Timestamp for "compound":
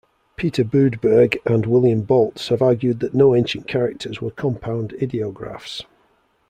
4.31-4.95